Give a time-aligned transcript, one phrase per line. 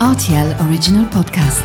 [0.00, 1.64] RTL Original Podcast.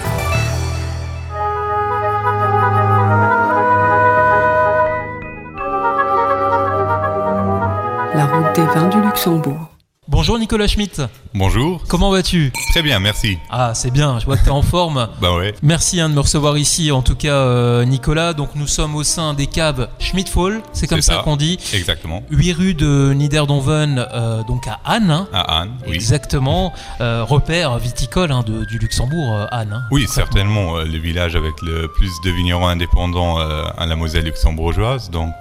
[8.15, 9.67] La route des vins du Luxembourg.
[10.11, 11.01] Bonjour Nicolas Schmitt.
[11.33, 11.81] Bonjour.
[11.87, 12.51] Comment vas-tu?
[12.71, 13.37] Très bien, merci.
[13.49, 15.07] Ah, c'est bien, je vois que tu es en forme.
[15.21, 15.55] bah ouais.
[15.63, 18.33] Merci hein, de me recevoir ici, en tout cas euh, Nicolas.
[18.33, 21.57] Donc nous sommes au sein des caves Schmidt-Fall, c'est comme ça, qu'on dit.
[21.73, 22.23] Exactement.
[22.29, 25.09] 8 rue de Niederdonven, euh, donc à Anne.
[25.09, 25.29] Hein.
[25.31, 25.95] À Anne, oui.
[25.95, 26.73] Exactement.
[26.99, 29.81] Euh, repère viticole hein, de, du Luxembourg, Anne.
[29.91, 30.79] Oui, certainement.
[30.79, 35.33] le village avec le plus de vignerons indépendants à la Moselle luxembourgeoise, donc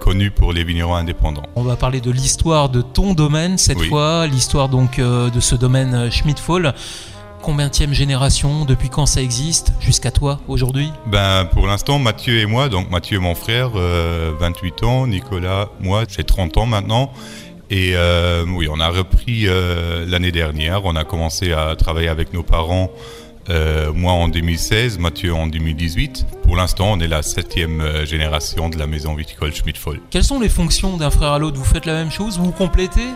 [0.00, 1.42] connu pour les vignerons indépendants.
[1.56, 6.10] On va parler de l'histoire de ton domaine cette fois, l'histoire donc de ce domaine
[6.10, 6.74] Schmidt-Fall.
[7.42, 10.90] Combienième génération Depuis quand ça existe Jusqu'à toi aujourd'hui?
[11.06, 16.24] Ben pour l'instant Mathieu et moi, donc Mathieu mon frère, 28 ans, Nicolas, moi j'ai
[16.24, 17.10] 30 ans maintenant.
[17.70, 20.84] Et euh, oui, on a repris euh, l'année dernière.
[20.84, 22.90] On a commencé à travailler avec nos parents,
[23.48, 26.26] euh, moi en 2016, Mathieu en 2018.
[26.42, 30.00] Pour l'instant, on est la septième génération de la maison viticole Schmidt-Fall.
[30.10, 31.56] Quelles sont les fonctions d'un frère à l'autre?
[31.56, 32.38] Vous faites la même chose?
[32.38, 33.08] Vous complétez?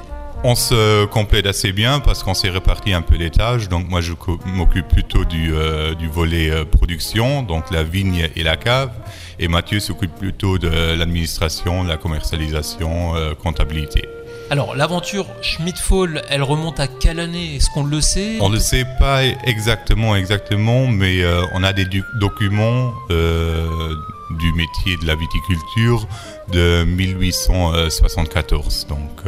[0.45, 3.69] On se complète assez bien parce qu'on s'est réparti un peu les tâches.
[3.69, 4.13] Donc moi je
[4.47, 8.91] m'occupe plutôt du, euh, du volet euh, production, donc la vigne et la cave.
[9.39, 14.07] Et Mathieu s'occupe plutôt de l'administration, la commercialisation, euh, comptabilité.
[14.51, 17.57] Alors l'aventure Schmidt-Fall, elle remonte à quelle année?
[17.57, 18.39] Est-ce qu'on le sait?
[18.41, 21.23] On ne le sait pas exactement, exactement, mais
[21.53, 21.85] on a des
[22.19, 26.09] documents du métier de la viticulture
[26.51, 28.87] de 1874.
[28.89, 29.21] Donc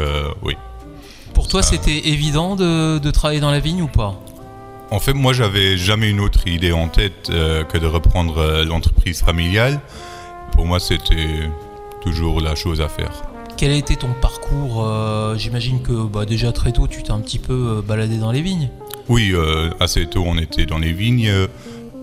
[0.42, 0.56] oui.
[1.40, 4.14] Pour toi, c'était évident de, travailler dans la vigne ou pas?
[4.90, 8.62] En fait, moi, j'avais jamais une autre idée en tête euh, que de reprendre euh,
[8.66, 9.80] l'entreprise familiale.
[10.52, 11.48] Pour moi, c'était
[12.02, 13.22] toujours la chose à faire.
[13.56, 17.20] Quel a été ton parcours euh, J'imagine que bah, déjà très tôt, tu t'es un
[17.20, 18.68] petit peu baladé dans les vignes.
[19.08, 19.32] Oui,
[19.80, 21.32] assez tôt, on était dans les vignes.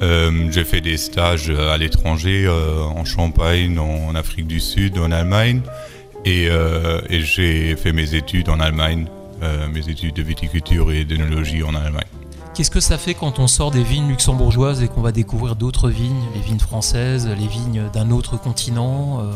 [0.01, 5.61] j'ai fait des stages à l'étranger, en Champagne, en, Afrique du Sud, en Allemagne.
[6.25, 6.49] et
[7.11, 12.05] j'ai fait mes études en Allemagne euh, mes études de viticulture et d'œnologie en Allemagne.
[12.53, 15.89] Qu'est-ce que ça fait quand on sort des vignes luxembourgeoises et qu'on va découvrir d'autres
[15.89, 19.31] vignes, les vignes françaises, les vignes d'un autre continent euh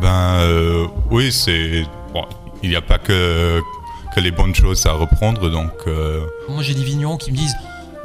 [0.00, 1.84] Ben euh, oui, c'est
[2.62, 3.60] il n'y a pas que
[4.14, 5.72] que les bonnes choses à reprendre, donc.
[6.48, 7.54] Moi, j'ai des vignerons qui me disent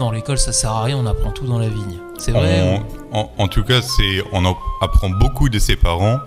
[0.01, 1.99] non, l'école ça sert à rien, on apprend tout dans la vigne.
[2.17, 2.81] C'est vrai.
[3.13, 4.43] en, tout cas, c'est on
[4.81, 6.17] apprend beaucoup de ses parents.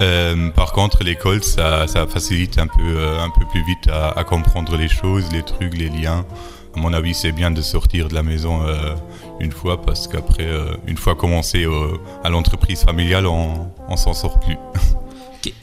[0.00, 4.76] Euh, par contre, l'école, ça, facilite un peu, euh, un peu plus vite à, comprendre
[4.76, 6.24] les choses, les trucs, les liens.
[6.74, 8.94] À mon avis, c'est bien de sortir de la maison euh,
[9.40, 10.48] une fois parce qu'après,
[10.86, 11.66] une fois commencé
[12.24, 14.56] à l'entreprise familiale, on, s'en sort plus.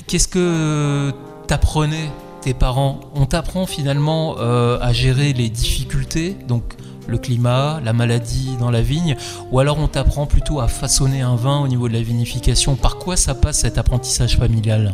[0.07, 1.11] Qu'est-ce que
[1.47, 2.09] t'apprenais?
[2.41, 6.75] Tes parents On t'apprend finalement à gérer les difficultés, donc
[7.09, 9.15] le climat, la maladie dans la vigne,
[9.51, 12.75] ou alors on t'apprend plutôt à façonner un vin au niveau de la vinification.
[12.75, 14.93] Par quoi ça passe cet apprentissage familial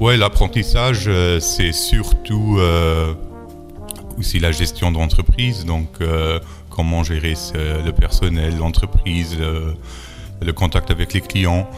[0.00, 3.12] Ouais, l'apprentissage, euh, c'est surtout euh,
[4.18, 6.40] aussi la gestion d'entreprise, donc euh,
[6.70, 9.36] comment gérer le personnel, l'entreprise,
[10.40, 11.68] le contact avec les clients,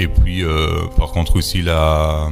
[0.00, 0.42] et puis
[0.96, 2.30] par contre aussi la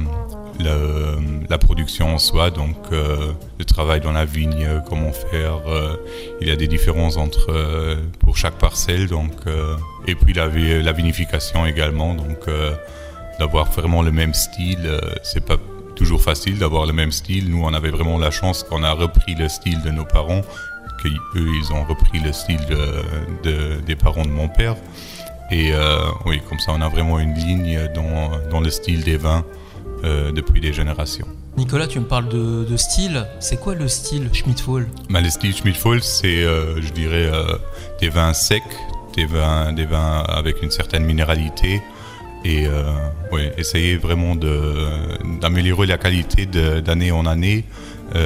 [0.59, 5.61] la production en soi, donc euh, le travail dans la vigne, comment faire.
[5.67, 5.95] Euh,
[6.41, 9.33] il y a des différences entre euh, pour chaque parcelle, donc
[10.07, 12.45] et puis la, vinification également, donc
[13.39, 15.57] d'avoir vraiment le même style, c'est pas
[15.95, 17.49] toujours facile d'avoir le même style.
[17.49, 20.41] Nous, on avait vraiment la chance qu'on a repris le style de nos parents,
[21.01, 22.61] qu'eux, ils ont repris le style
[23.43, 24.75] de, des parents de mon père.
[25.51, 25.71] Et
[26.25, 29.45] oui, comme ça, on a vraiment une ligne dans, dans le style des vins.
[30.03, 31.27] Euh, depuis des générations.
[31.57, 33.25] Nicolas, tu me parles de, style.
[33.39, 37.57] C'est quoi le style Schmidt-Fall bah, Le style Schmidt-Fall, c'est, euh, je dirais, euh,
[37.99, 38.61] des vins secs,
[39.15, 41.81] des vins, des vins avec une certaine minéralité.
[42.45, 42.67] Et
[43.33, 47.65] ouais, essayer vraiment d'améliorer la qualité d'année en année
[48.15, 48.17] et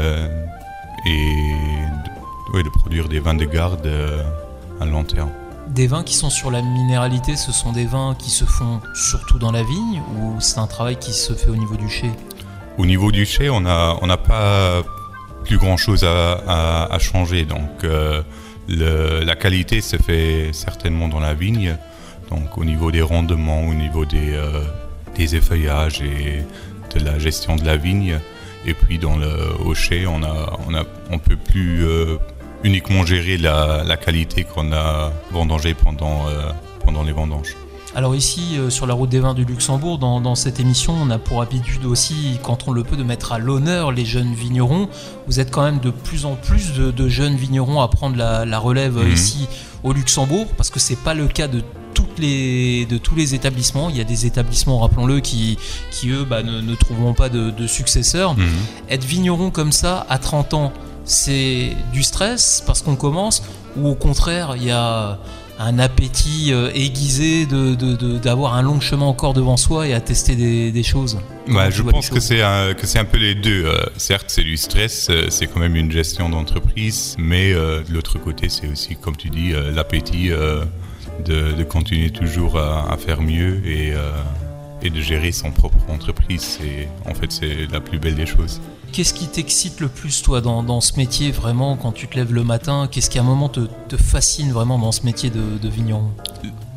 [2.54, 3.90] de, de produire des vins de garde
[4.80, 5.32] à long terme
[5.74, 9.40] des vins qui sont sur la minéralité, ce sont des vins qui se font surtout
[9.40, 12.12] dans la vigne ou c'est un travail qui se fait au niveau du chai?
[12.78, 14.84] Au niveau du chai, on n'a pas
[15.44, 17.46] plus grand chose à, changer.
[17.46, 18.22] Donc euh,
[18.68, 21.78] la qualité se fait certainement dans la vigne.
[22.30, 24.64] Donc au niveau des rendements, au niveau des, euh,
[25.16, 26.44] des effeuillages et
[26.94, 28.20] de la gestion de la vigne.
[28.66, 30.84] Et puis dans le chai, on a, on a,
[31.18, 32.18] peut plus euh,
[32.64, 36.52] uniquement gérer la, qualité qu'on a vendangée pendant, euh,
[36.84, 37.56] pendant les vendanges.
[37.94, 41.18] Alors ici, euh, sur la route des vins du Luxembourg, dans, cette émission, on a
[41.18, 44.88] pour habitude aussi, quand on le peut, de mettre à l'honneur les jeunes vignerons.
[45.28, 48.98] Vous êtes quand même de plus en plus de, jeunes vignerons à prendre la, relève
[48.98, 49.12] mhm.
[49.12, 49.48] ici
[49.84, 51.62] au Luxembourg, parce que c'est pas le cas de
[51.94, 53.90] toutes les, de tous les établissements.
[53.90, 55.58] Il y a des établissements, rappelons-le, qui,
[55.92, 58.36] qui eux bah, ne, trouveront pas de, successeurs.
[58.38, 58.48] Mhm.
[58.90, 60.72] Être vigneron comme ça à 30 ans,
[61.12, 63.44] c'est du stress parce qu'on commence,
[63.78, 65.20] ou au contraire, il y a
[65.60, 70.84] un appétit euh, aiguisé d'avoir un long chemin encore devant soi et à tester des,
[70.84, 73.66] choses Je pense que c'est un, un peu les deux.
[73.66, 78.18] Euh, certes, c'est du stress, euh, c'est quand même une gestion d'entreprise, mais de l'autre
[78.18, 83.94] côté, c'est aussi, comme tu dis, l'appétit de, continuer toujours à, faire mieux et,
[84.82, 86.60] et de gérer son propre entreprise.
[87.06, 88.62] En fait, c'est la plus belle des choses.
[88.92, 92.44] Qu'est-ce qui t'excite le plus, toi, dans, ce métier, vraiment, quand tu te lèves le
[92.44, 92.90] matin?
[92.92, 93.62] Qu'est-ce qui, à un moment, te,
[93.96, 96.12] fascine vraiment dans ce métier de, vigneron?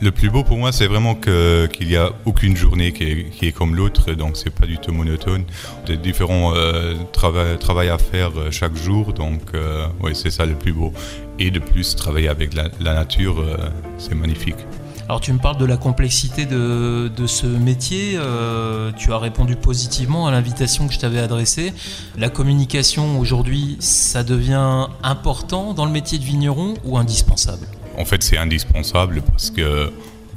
[0.00, 3.74] Le plus beau pour moi, c'est vraiment qu'il n'y a aucune journée qui est, comme
[3.74, 5.44] l'autre, donc c'est pas du tout monotone.
[5.86, 10.54] Des différents euh, travaux à faire euh, chaque jour, donc euh, oui, c'est ça le
[10.54, 10.92] plus beau.
[11.40, 13.56] Et de plus, travailler avec la, nature, euh,
[13.98, 14.56] c'est magnifique.
[15.06, 20.26] Alors tu me parles de la complexité de, ce métier, euh, tu as répondu positivement
[20.26, 21.74] à l'invitation que je t'avais adressée.
[22.16, 27.66] La communication aujourd'hui, ça devient important dans le métier de vigneron ou indispensable?
[27.98, 29.90] En fait c'est indispensable parce que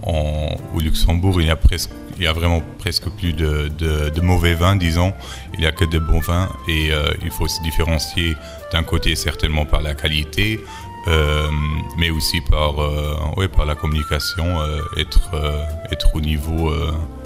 [0.04, 1.90] au Luxembourg il y, a presque,
[2.20, 5.14] il a vraiment presque plus de, mauvais vins, disons.
[5.54, 8.36] Il n'y a que de bons vins et euh, il faut se différencier
[8.72, 10.60] d'un côté certainement par la qualité,
[11.98, 15.32] mais aussi par, euh, ouais, par la communication, euh, être,
[15.92, 16.72] être au niveau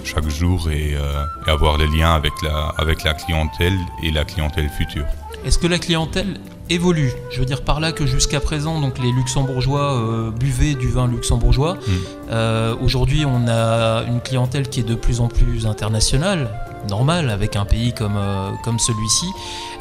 [0.04, 4.68] chaque jour et, et, avoir le lien avec la, avec la clientèle et la clientèle
[4.68, 5.04] future.
[5.44, 6.38] Est-ce que la clientèle
[6.70, 7.12] évolue?
[7.30, 11.74] Je veux dire par là que jusqu'à présent, donc les Luxembourgeois buvaient du vin luxembourgeois.
[11.74, 12.76] Hmm.
[12.82, 16.48] Aujourd'hui, on a une clientèle qui est de plus en plus internationale
[16.88, 19.26] normal avec un pays comme, euh, comme celui-ci.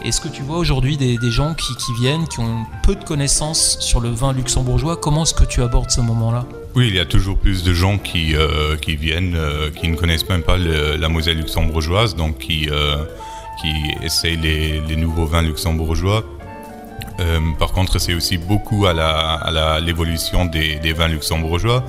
[0.03, 4.00] Est-ce que tu vois aujourd'hui des, gens qui, viennent, qui ont peu de connaissances sur
[4.00, 4.98] le vin luxembourgeois?
[4.98, 6.45] Comment est-ce que tu abordes ce moment-là?
[6.75, 9.95] Oui, il y a toujours plus de gens qui, euh, qui viennent, euh, qui ne
[9.95, 12.69] connaissent même pas la Moselle luxembourgeoise, donc qui,
[13.62, 16.24] qui essayent les, nouveaux vins luxembourgeois.
[17.59, 21.83] par contre, c'est aussi beaucoup à l'évolution des, des, vins luxembourgeois.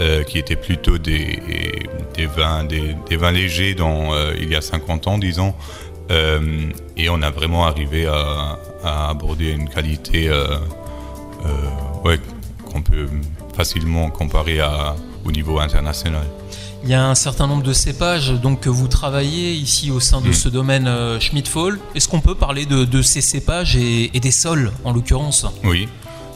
[0.00, 1.42] Euh, qui étaient plutôt des,
[2.16, 5.54] des vins, des, vins légers dans, euh, il y a 50 ans, disons.
[6.10, 8.58] Euh, et on a vraiment arrivé à,
[9.10, 10.30] aborder une qualité
[12.04, 12.18] ouais,
[12.64, 13.06] qu'on peut
[13.54, 14.96] facilement comparer à,
[15.26, 16.26] au niveau international.
[16.82, 20.20] Il y a un certain nombre de cépages donc, que vous travaillez ici au sein
[20.20, 20.32] de hmm.
[20.32, 21.78] ce domaine Schmidt-Fall.
[21.94, 25.46] Est-ce qu'on peut parler de, ces cépages et, et, des sols en l'occurrence?
[25.62, 25.86] Oui,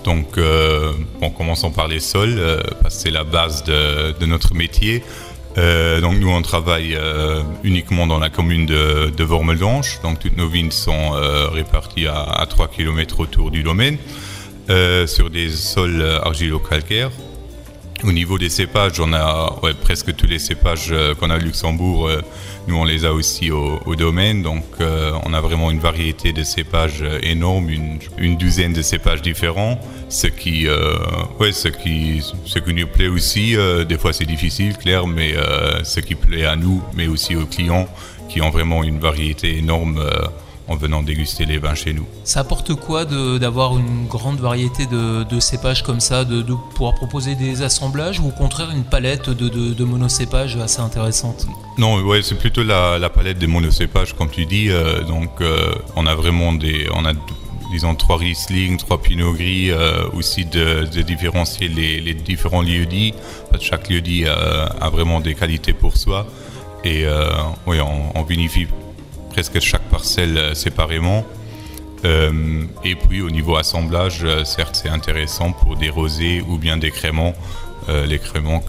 [0.06, 4.54] donc, euh, bon, commençons par les sols, euh, parce que c'est la base de, notre
[4.54, 5.02] métier.
[5.58, 6.96] Euh, donc, nous, on travaille
[7.64, 10.00] uniquement dans la commune de, de Wormeldange.
[10.02, 11.10] Donc, toutes nos vignes sont
[11.52, 13.98] réparties à, 3 km autour du domaine,
[15.06, 17.10] sur des sols argilo-calcaires.
[18.06, 22.08] Au niveau des cépages, on a presque tous les cépages qu'on a à Luxembourg.
[22.68, 24.42] nous, on les a aussi au, domaine.
[24.42, 29.80] Donc, on a vraiment une variété de cépages énorme, une, une douzaine de cépages différents
[30.08, 30.96] ce qui, euh,
[31.40, 33.56] ouais, ce qui, ce qui nous plaît aussi.
[33.56, 37.34] Euh, des fois, c'est difficile, clair, mais euh, ce qui plaît à nous, mais aussi
[37.36, 37.88] aux clients
[38.28, 40.00] qui ont vraiment une variété énorme
[40.68, 42.06] en venant déguster les vins chez nous.
[42.24, 46.42] Ça apporte quoi d'avoir une grande variété de, cépages comme ça, de,
[46.74, 51.46] pouvoir proposer des assemblages ou au contraire une palette de, de monocépages assez intéressante?
[51.78, 54.68] Non, ouais, c'est plutôt la, la, palette des monocépages, comme tu dis.
[55.08, 55.30] donc,
[55.94, 57.12] on a vraiment des, on a
[57.70, 63.14] disons trois Riesling, trois Pinot Gris, euh, aussi de, différencier les, différents lieux-dits.
[63.60, 66.26] Chaque lieu-dit euh, a vraiment des qualités pour soi.
[66.84, 67.30] Et euh,
[67.66, 68.66] oui, on, vinifie
[69.36, 71.22] presque chaque parcelle séparément.
[72.84, 77.34] et puis au niveau assemblage, certes c'est intéressant pour des rosés ou bien des créments.
[77.88, 78.64] Euh, les créments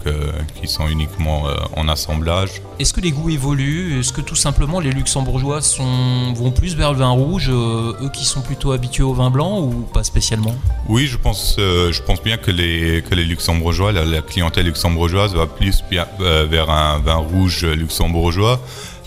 [0.60, 2.62] qui sont uniquement euh, en assemblage.
[2.78, 3.98] Est-ce que les goûts évoluent?
[3.98, 8.10] Est-ce que tout simplement les luxembourgeois sont, vont plus vers le vin rouge, euh, eux
[8.12, 10.54] qui sont plutôt habitués au vin blanc ou pas spécialement?
[10.88, 15.46] Oui, je pense, je pense bien que les, que les luxembourgeois, la, clientèle luxembourgeoise va
[15.46, 18.60] plus vers un vin rouge luxembourgeois.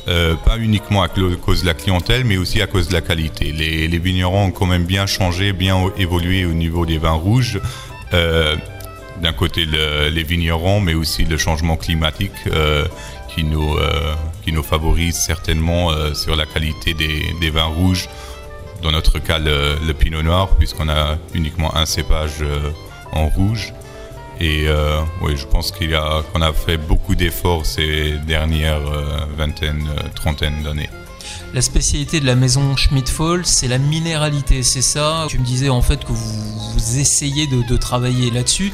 [0.06, 3.52] Pas uniquement à cause de la clientèle, mais aussi à cause de la qualité.
[3.52, 7.60] Les, vignerons ont quand même bien changé, bien évolué au niveau des vins rouges
[9.22, 12.86] d'un côté les vignerons, mais aussi le changement climatique euh,
[13.34, 18.10] qui, nous, euh, qui nous favorise certainement euh, sur la qualité des, vins rouges.
[18.82, 22.44] Dans notre cas, le, pinot noir, puisqu'on a uniquement un cépage
[23.12, 23.74] en rouge.
[24.44, 24.66] Et
[25.22, 28.82] oui, je pense a, qu'on a fait beaucoup d'efforts ces dernières
[29.38, 30.90] vingtaines, trentaines d'années.
[31.54, 35.26] La spécialité de la maison Schmidt-Fall, c'est la minéralité, c'est ça?
[35.28, 38.72] Tu me disais en fait que vous, essayez de, travailler là-dessus.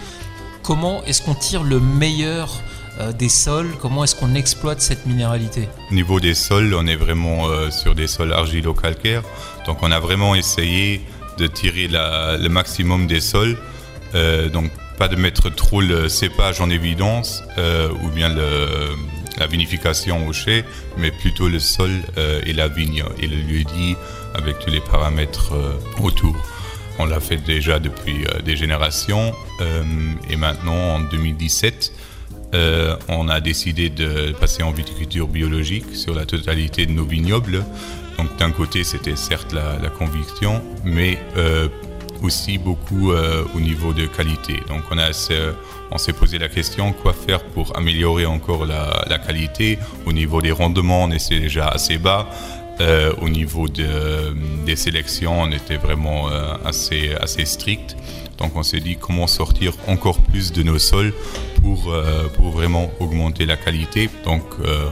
[0.62, 2.62] Comment est-ce qu'on tire le meilleur
[3.00, 3.72] euh, des sols?
[3.82, 5.68] Comment est-ce qu'on exploite cette minéralité?
[5.90, 9.24] Au niveau des sols, on est vraiment euh, sur des sols argilo-calcaires.
[9.66, 11.02] Donc on a vraiment essayé
[11.40, 13.58] de tirer le maximum des sols.
[14.14, 17.44] Euh, donc pas de mettre trop le cépage en évidence
[18.04, 18.30] ou bien
[19.38, 20.66] la vinification au chai,
[20.98, 23.96] mais plutôt le sol euh, et la vigne et le lieu dit
[24.34, 26.36] avec tous les paramètres euh, autour.
[27.00, 29.34] On l'a fait déjà depuis euh, des générations
[30.30, 31.92] et maintenant en 2017,
[33.10, 37.66] on a décidé de passer en viticulture biologique sur la totalité de nos vignobles.
[38.18, 41.18] Donc d'un côté, c'était certes la, conviction, mais
[42.24, 44.62] aussi beaucoup euh, au niveau de qualité.
[44.68, 45.10] Donc on, a,
[45.92, 49.80] on s'est posé la question quoi faire pour améliorer encore la, la qualité.
[50.06, 52.28] Au niveau des rendements, on était déjà assez bas.
[52.80, 57.96] Euh, au niveau de, des sélections, on était vraiment euh, assez, strict.
[58.38, 61.12] Donc on s'est dit comment sortir encore plus de nos sols
[61.64, 64.10] pour, euh, vraiment augmenter la qualité.
[64.24, 64.44] Donc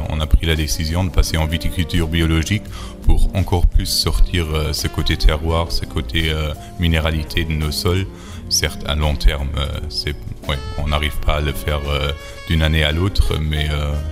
[0.10, 2.64] on a pris la décision de passer en viticulture biologique
[3.04, 6.34] pour encore plus sortir ce côté terroir, ce côté
[6.80, 8.06] minéralité de nos sols.
[8.50, 9.50] Certes, à long terme,
[10.78, 11.82] on n'arrive pas à le faire
[12.48, 13.68] d'une année à l'autre, mais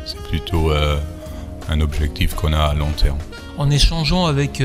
[0.06, 0.72] c'est plutôt
[1.70, 3.20] un objectif qu'on a à long terme.
[3.58, 4.64] En échangeant avec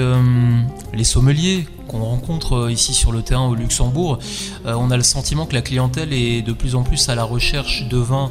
[0.95, 4.19] les sommeliers qu'on rencontre euh, ici sur le terrain au Luxembourg,
[4.67, 7.25] euh, on a le sentiment que la clientèle est de plus en plus à la
[7.25, 8.31] recherche de vins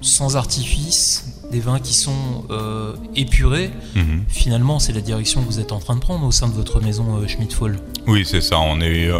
[0.00, 3.70] sans artifice, des vins qui sont euh, épurés.
[3.94, 4.24] Mhm.
[4.28, 6.80] Finalement, c'est la direction que vous êtes en train de prendre au sein de votre
[6.82, 7.78] maison euh, Schmidt-Fall.
[8.06, 8.58] Oui, c'est ça.
[8.58, 9.10] On, est,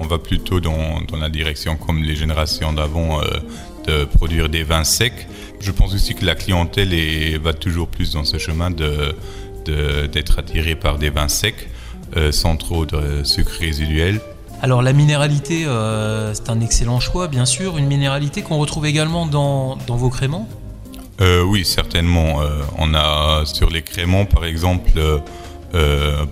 [0.00, 3.20] on va plutôt dans, la direction, comme les générations d'avant,
[3.86, 5.28] de produire des vins secs.
[5.60, 9.14] Je pense aussi que la clientèle est, va toujours plus dans ce chemin de,
[9.64, 11.68] d'être attirée par des vins secs.
[12.16, 14.20] Euh, sans trop de sucre résiduel.
[14.60, 17.78] Alors la minéralité, euh, c'est un excellent choix, bien sûr.
[17.78, 20.46] Une minéralité qu'on retrouve également dans, dans vos créments?
[21.22, 22.40] Euh, Oui, certainement.
[22.76, 24.90] on a sur les créments, par exemple,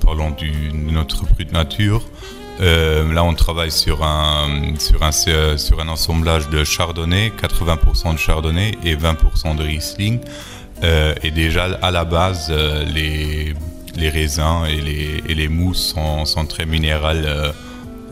[0.00, 2.02] parlons de notre brut nature.
[2.58, 8.72] là, on travaille sur un, sur, un, sur un assemblage de chardonnay, 80% de chardonnay
[8.84, 10.20] et 20% de riesling.
[10.82, 13.54] Et déjà, à la base, les
[13.96, 15.94] les raisins et les, et les mousses
[16.24, 17.52] sont, très minérales euh,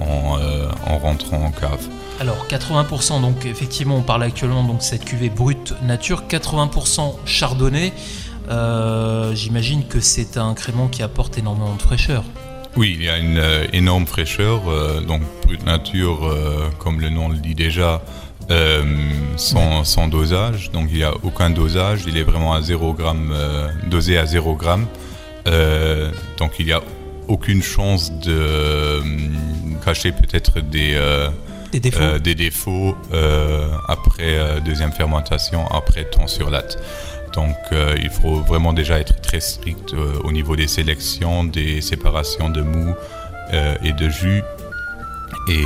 [0.00, 1.80] euh, en, rentrant en cave.
[2.20, 7.92] Alors 80%, donc effectivement on parle actuellement donc cette cuvée brute nature, 80% chardonnay.
[8.48, 12.24] Euh, j'imagine que c'est un crément qui apporte énormément de fraîcheur.
[12.76, 14.62] Oui, il y a une énorme fraîcheur.
[15.06, 16.32] donc brute nature,
[16.78, 18.02] comme le nom le dit déjà,
[19.36, 20.70] sans, sans, dosage.
[20.72, 22.04] Donc il n'y a aucun dosage.
[22.06, 23.04] Il est vraiment à 0 g,
[23.88, 24.68] dosé à 0 g.
[25.48, 26.82] Euh, donc il n'y a
[27.26, 29.00] aucune chance de euh,
[29.84, 31.30] cacher peut-être des, euh,
[32.18, 32.96] des défauts,
[33.86, 36.78] après deuxième fermentation, après temps sur latte.
[37.34, 37.56] Donc
[38.00, 42.94] il faut vraiment déjà être très strict au niveau des sélections, des séparations de mou
[43.82, 44.42] et de jus.
[45.48, 45.64] Et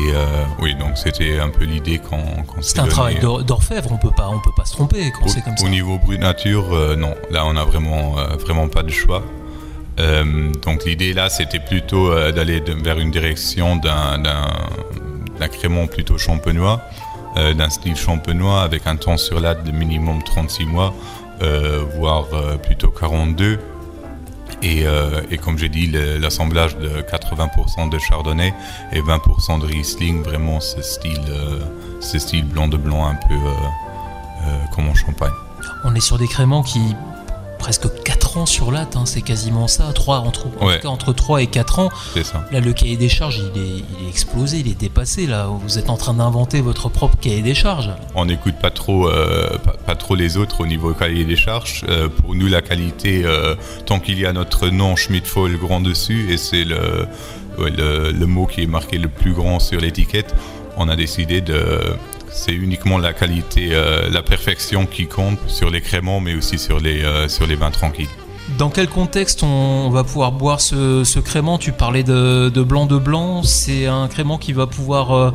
[0.60, 4.28] oui, donc c'était un peu l'idée quand, quand c'est un travail d'orfèvre, on peut pas,
[4.28, 5.66] on peut pas se tromper quand c'est comme ça.
[5.66, 9.22] Au niveau brut nature, non, là on a vraiment, vraiment pas de choix.
[9.98, 14.22] Euh, donc l'idée là, c'était plutôt euh, d'aller vers une direction d'un
[15.48, 16.80] crémant plutôt champenois,
[17.36, 20.94] euh, d'un style champenois avec un temps sur latte de minimum 36 mois,
[21.96, 22.26] voire
[22.62, 23.58] plutôt 42.
[24.62, 24.84] Et,
[25.30, 28.54] et comme j'ai dit, l'assemblage de 80% de chardonnay
[28.92, 31.20] et 20% de riesling, vraiment ce style,
[32.00, 33.34] ce style blanc de blanc un peu
[34.72, 35.32] comme en champagne.
[35.84, 36.94] On est sur des créments qui
[37.62, 40.48] presque 4 ans sur latte, hein, c'est quasiment ça, 3, entre,
[40.84, 41.90] entre 3 et 4 ans.
[42.24, 42.44] Ça.
[42.50, 45.28] Là, le cahier des charges, il est, il est, explosé, il est dépassé.
[45.28, 47.90] Là, vous êtes en train d'inventer votre propre cahier des charges.
[48.16, 51.84] On n'écoute pas trop, euh, pas, trop les autres au niveau cahier des charges.
[51.88, 53.54] Euh, pour nous, la qualité, euh,
[53.86, 57.06] tant qu'il y a notre nom Schmidt-Foll grand dessus, et c'est le,
[57.58, 60.34] le, le mot qui est marqué le plus grand sur l'étiquette,
[60.76, 61.94] on a décidé de
[62.32, 66.80] c'est uniquement la qualité, euh, la perfection qui compte sur les créments, mais aussi sur
[66.80, 68.08] les, euh, sur les vins tranquilles.
[68.58, 71.58] Dans quel contexte on va pouvoir boire ce, crément?
[71.58, 73.42] Tu parlais de, blanc de blanc.
[73.42, 75.30] C'est un crément qui va pouvoir euh,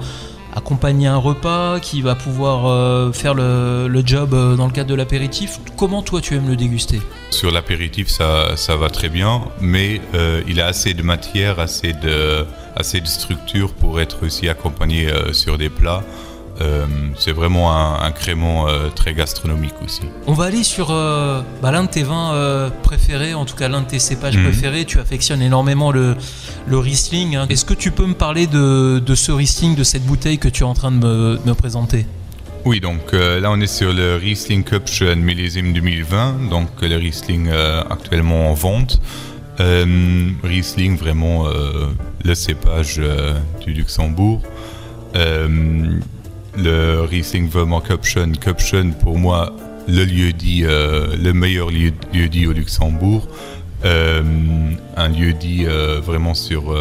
[0.55, 5.59] accompagner un repas, qui va pouvoir faire le, job dans le cadre de l'apéritif?
[5.77, 6.99] Comment toi tu aimes le déguster?
[7.29, 10.01] Sur l'apéritif, ça, ça, va très bien, mais
[10.47, 15.57] il a assez de matière, assez de, assez de structure pour être aussi accompagné sur
[15.57, 16.03] des plats.
[16.59, 16.85] Euh,
[17.19, 20.01] c'est vraiment un, un crément euh, très gastronomique aussi.
[20.25, 23.81] On va aller sur euh, bah, l'un de tes vins préférés, en tout cas l'un
[23.81, 24.43] de tes cépages Mhm.
[24.45, 24.85] préférés.
[24.85, 26.15] Tu affectionnes énormément le,
[26.67, 27.35] le Riesling.
[27.35, 27.45] hein.
[27.49, 30.63] Est-ce que tu peux me parler de, de ce Riesling, de cette bouteille que tu
[30.63, 32.05] es en train de me, de me présenter?
[32.65, 37.49] Oui, donc là on est sur le Riesling Cupchen millésime 2020, donc le Riesling
[37.89, 38.99] actuellement en vente.
[40.43, 41.45] Riesling, vraiment
[42.25, 42.99] le cépage
[43.65, 44.41] du Luxembourg.
[46.57, 49.53] Le Riesling Vermont Cupchen, Cupchen pour moi
[49.87, 53.27] le lieu dit, euh, le meilleur lieu, lieu dit au Luxembourg.
[53.85, 54.23] Euh,
[54.95, 56.75] un lieu dit euh, vraiment sur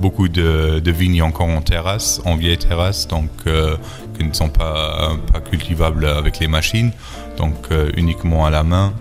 [0.00, 3.30] beaucoup de, de vignes encore en terrasse, en vieille terrasse, donc
[4.18, 6.90] qui ne sont pas, pas cultivables avec les machines,
[7.36, 8.92] donc uniquement à la main.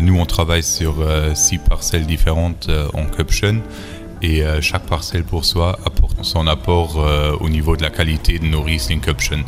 [0.00, 0.94] Nous, on travaille sur
[1.34, 3.60] six parcelles différentes en Cupchen
[4.22, 8.46] et chaque parcelle pour soi apporte son apport euh, au niveau de la qualité de
[8.46, 9.44] nos Riesling Cupchen.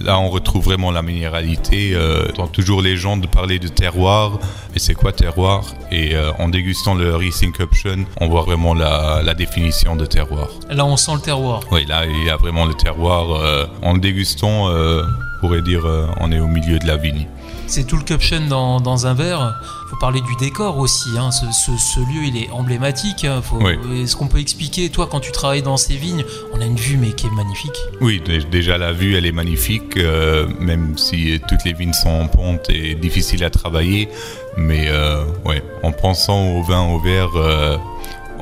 [0.00, 1.92] Là, on retrouve vraiment la minéralité.
[1.94, 4.38] Euh, toujours les gens de parler de terroir.
[4.74, 5.74] Et c'est quoi terroir?
[5.92, 10.48] Et euh, en dégustant le Riesling Cupchen, on voit vraiment la, la définition de terroir.
[10.70, 11.60] Là, on sent le terroir.
[11.70, 13.68] Oui, là, il y a vraiment le terroir.
[13.82, 15.04] en le dégustant, on
[15.40, 15.84] pourrait dire
[16.20, 17.28] on est au milieu de la vigne.
[17.74, 19.54] C'est tout le Cupchen dans, dans un verre.
[19.88, 21.08] faut parler du décor aussi.
[21.18, 21.30] hein.
[21.30, 23.24] Ce, ce- ce lieu, il est emblématique.
[23.24, 23.40] hein.
[23.42, 24.02] Faut- Oui.
[24.02, 26.98] Est-ce qu'on peut expliquer, toi, quand tu travailles dans ces vignes, on a une vue,
[26.98, 27.78] mais qui est magnifique.
[28.02, 32.10] Oui, dé- déjà la vue, elle est magnifique, euh, même si toutes les vignes sont
[32.10, 34.10] en pente et difficiles à travailler.
[34.58, 37.78] Mais euh, ouais, en pensant au vin au verre, euh,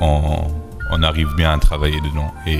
[0.00, 0.38] on,
[0.90, 2.34] on arrive bien à travailler dedans.
[2.48, 2.58] Et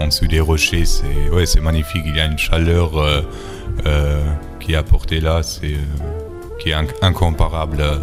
[0.00, 2.02] en dessous des rochers, c'est ouais, c'est magnifique.
[2.06, 3.22] Il y a une chaleur euh,
[4.70, 7.96] qui est apportée là, c'est euh, qui est inc- incomparable euh,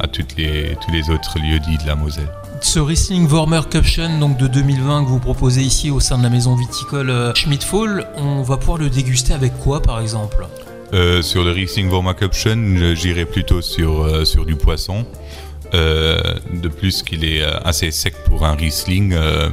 [0.00, 2.28] à toutes les, tous les autres lieux dits de la Moselle.
[2.60, 6.28] Ce Riesling Vormer Cupchen donc de 2020 que vous proposez ici au sein de la
[6.28, 10.46] maison viticole euh, Schmidtfall, on va pouvoir le déguster avec quoi par exemple?
[10.92, 15.06] Euh, sur le Riesling Vorma Cupchen, je- j'irai plutôt sur, euh, sur du poisson.
[15.72, 16.20] Euh,
[16.62, 19.08] de plus qu'il est assez sec pour un Riesling,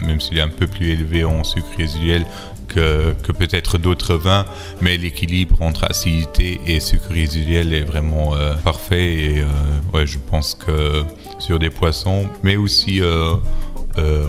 [0.06, 2.26] même s'il est un peu plus élevé en sucre résiduel
[2.74, 4.46] que, peut-être d'autres vins,
[4.82, 9.46] mais l'équilibre entre acidité et sucre résiduel est vraiment euh, parfait et euh,
[9.94, 11.04] ouais, je pense que
[11.40, 13.36] sur des poissons, mais aussi euh,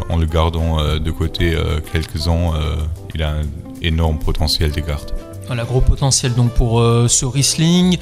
[0.08, 1.56] en le gardant de côté
[1.92, 2.52] quelques ans,
[3.14, 3.42] il a un
[3.80, 5.12] énorme potentiel de garde.
[5.46, 7.98] Voilà, gros potentiel donc pour ce Riesling.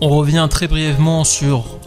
[0.00, 1.78] On revient très brièvement sur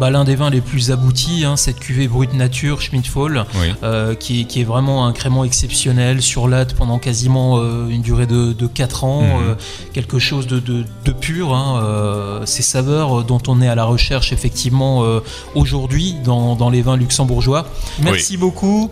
[0.00, 3.72] bah, l'un des vins les plus aboutis, hein, cette cuvée brute nature Schmidtfall, Oui.
[3.82, 8.02] euh, qui, est- qui est vraiment un crément exceptionnel sur latte pendant quasiment euh, une
[8.02, 9.28] durée de, de 4 ans, Mhm.
[9.50, 9.54] euh,
[9.92, 11.54] quelque chose de, de- de pur.
[11.54, 15.04] hein, ces saveurs dont on est à la recherche effectivement
[15.54, 17.66] aujourd'hui dans, dans les vins luxembourgeois.
[18.02, 18.90] Merci beaucoup.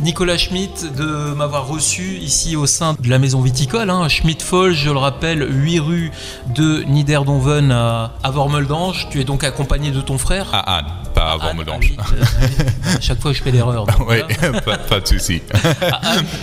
[0.00, 3.88] Nicolas Schmitt de m'avoir reçu ici au sein de la maison viticole.
[3.90, 4.08] Hein.
[4.08, 6.10] Schmidt-Foll, je le rappelle, 8 rue
[6.54, 9.08] de Niederdonven à, à Wormeldange.
[9.10, 10.48] Tu es donc accompagné de ton frère.
[10.52, 11.92] À Anne, pas à Anne, Vormedange.
[11.98, 12.18] ah oui,
[12.60, 13.86] euh, à chaque fois je fais l'erreur.
[14.08, 14.16] Oui,
[14.64, 15.40] pas, pas de souci.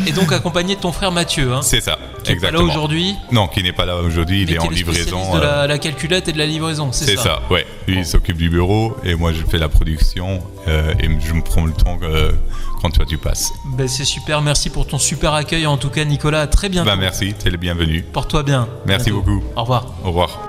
[0.07, 1.53] Et donc accompagné de ton frère Mathieu.
[1.53, 3.15] Hein, C'est ça, qui est pas là aujourd'hui.
[3.31, 5.35] non, qui n'est pas là aujourd'hui, il est en livraison.
[5.35, 7.23] de euh, la, la calculette et de la livraison, c'est C'est ça.
[7.23, 7.65] ça, ouais.
[7.87, 11.41] Lui, il s'occupe du bureau et moi, je fais la production euh, et je me
[11.41, 12.31] prends le temps euh,
[12.81, 13.51] quand toi tu passes.
[13.77, 15.65] Ben, c'est super, merci pour ton super accueil.
[15.67, 16.89] En tout cas, Nicolas, à très bientôt.
[16.89, 18.03] Bah, merci, t'es le bienvenu.
[18.03, 18.67] Porte-toi bien.
[18.85, 19.21] Merci Bientôt.
[19.23, 19.43] beaucoup.
[19.55, 19.85] Au revoir.
[20.03, 20.39] Au revoir.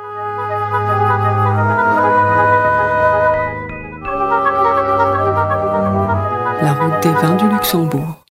[6.63, 8.23] La route des vins du Luxembourg.